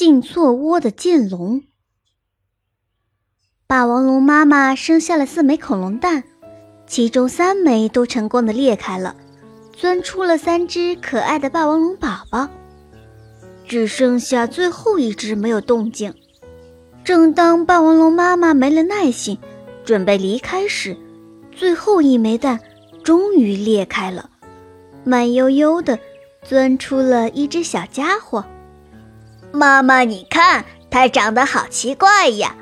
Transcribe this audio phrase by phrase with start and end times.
[0.00, 1.60] 进错窝的剑龙。
[3.66, 6.24] 霸王龙妈妈生下了四枚恐龙蛋，
[6.86, 9.14] 其中三枚都成功的裂开了，
[9.74, 12.48] 钻出了三只可爱的霸王龙宝宝，
[13.68, 16.14] 只剩下最后一只没有动静。
[17.04, 19.36] 正当霸王龙妈妈没了耐心，
[19.84, 20.96] 准备离开时，
[21.52, 22.58] 最后一枚蛋
[23.04, 24.30] 终于裂开了，
[25.04, 25.98] 慢悠悠的
[26.42, 28.42] 钻出了一只小家伙。
[29.52, 32.54] 妈妈，你看，它长得好奇怪呀！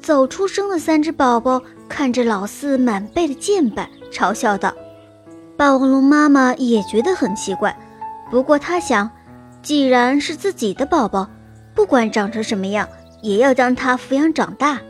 [0.00, 4.74] 走出生的三只宝宝看着老四满背的剑板，嘲笑道
[5.56, 7.76] ：“霸王龙妈妈也觉得很奇怪，
[8.30, 9.10] 不过她想，
[9.62, 11.28] 既然是自己的宝宝，
[11.74, 12.88] 不管长成什么样，
[13.22, 14.80] 也要将它抚养长大。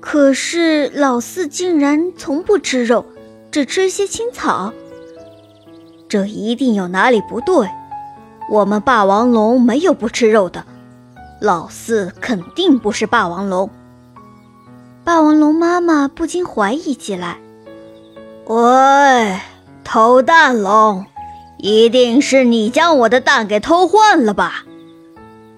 [0.00, 3.04] 可是老四竟然从不吃肉，
[3.50, 4.72] 只吃一些青草，
[6.08, 7.68] 这一定有哪里不对。”
[8.50, 10.64] 我们霸王龙没有不吃肉的，
[11.40, 13.70] 老四肯定不是霸王龙。
[15.02, 17.38] 霸王龙妈妈不禁怀疑起来
[18.46, 19.40] ：“喂，
[19.82, 21.06] 偷蛋龙，
[21.58, 24.64] 一定是你将我的蛋给偷换了吧？”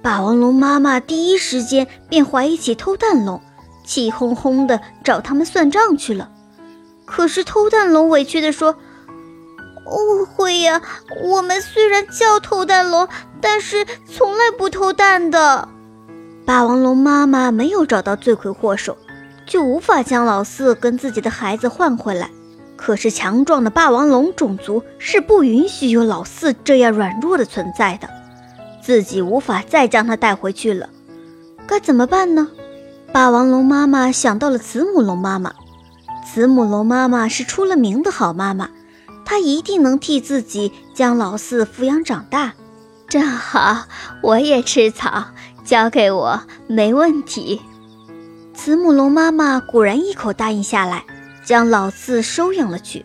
[0.00, 3.40] 霸王龙妈妈第一时间便怀疑起偷蛋龙，
[3.84, 6.30] 气哄哄的找他们算账去了。
[7.04, 8.76] 可是偷蛋龙委屈的说。
[9.86, 10.82] 误会呀！
[11.22, 13.08] 我们虽然叫偷蛋龙，
[13.40, 15.68] 但是从来不偷蛋的。
[16.44, 18.96] 霸王龙妈妈没有找到罪魁祸首，
[19.46, 22.30] 就无法将老四跟自己的孩子换回来。
[22.76, 28.08] 可是强壮的霸王龙种族是不允许有老四这样软弱的存在的，
[28.82, 30.88] 自己无法再将他带回去了。
[31.66, 32.48] 该怎么办呢？
[33.12, 35.52] 霸王龙妈妈想到了慈母龙妈妈。
[36.26, 38.68] 慈母龙妈妈是出了名的好妈妈。
[39.26, 42.54] 他一定能替自己将老四抚养长大，
[43.08, 43.86] 正好
[44.22, 45.24] 我也吃草，
[45.64, 47.60] 交给我没问题。
[48.54, 51.04] 慈母龙妈妈果然一口答应下来，
[51.44, 53.04] 将老四收养了去。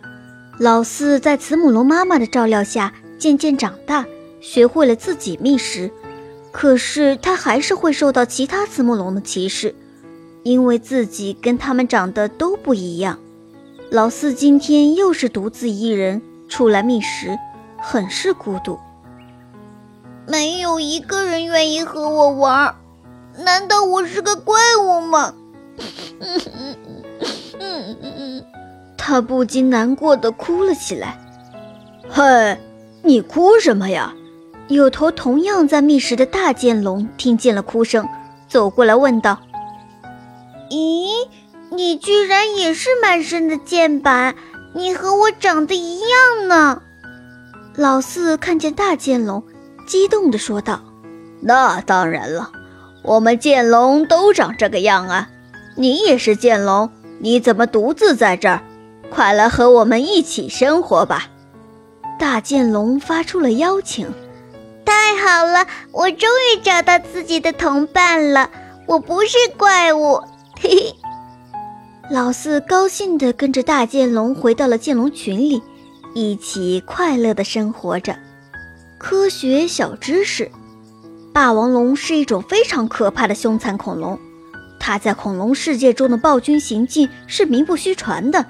[0.60, 4.06] 老四在慈母龙妈妈的照料下渐渐长大，
[4.40, 5.92] 学会了自己觅食。
[6.52, 9.74] 可是他还是会受到其他慈母龙的歧视，
[10.44, 13.18] 因为自己跟他们长得都不一样。
[13.92, 17.38] 老四今天又是独自一人出来觅食，
[17.78, 18.80] 很是孤独。
[20.26, 22.74] 没有一个人愿意和我玩，
[23.40, 25.34] 难道我是个怪物吗？
[28.98, 31.20] 他不禁难过的哭了起来。
[32.10, 32.58] 嘿，
[33.04, 34.14] 你哭什么呀？
[34.70, 38.08] 有头同样在觅食的大剑龙听见了哭声，
[38.48, 39.38] 走过来问道
[40.72, 41.11] ：“咦？”
[41.74, 44.36] 你居然也是满身的剑板，
[44.74, 46.82] 你和我长得一样呢。
[47.76, 49.42] 老四看见大剑龙，
[49.88, 50.82] 激动地说道
[51.40, 52.52] ：“那当然了，
[53.04, 55.30] 我们剑龙都长这个样啊！
[55.78, 58.62] 你也是剑龙，你怎么独自在这儿？
[59.10, 61.28] 快来和我们一起生活吧！”
[62.20, 64.14] 大剑龙发出了邀请。
[64.86, 68.52] 太好了，我终于找到自己的同伴了，
[68.88, 70.22] 我不是怪物，
[70.60, 70.96] 嘿嘿。
[72.12, 75.64] 老四高兴地跟着大剑龙回到了剑龙群里，
[76.14, 78.14] 一起快乐地生活着。
[78.98, 80.52] 科学小知识：
[81.32, 84.20] 霸王龙是一种非常可怕的凶残恐龙，
[84.78, 88.46] 它在恐龙世界中的暴君行径是名不虚传的。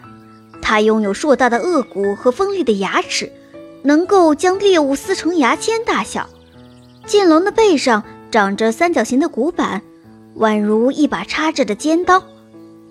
[0.59, 3.31] 它拥有硕大的颚骨和锋利的牙齿，
[3.83, 6.27] 能够将猎物撕成牙签大小。
[7.05, 9.83] 剑龙的背上长着三角形的骨板，
[10.37, 12.23] 宛如一把插着的尖刀。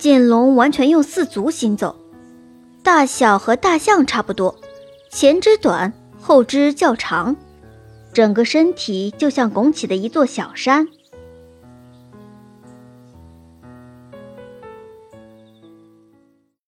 [0.00, 1.94] 剑龙完全用四足行走，
[2.82, 4.56] 大小和大象差不多，
[5.10, 7.36] 前肢短，后肢较长，
[8.14, 10.88] 整个身体就像拱起的一座小山。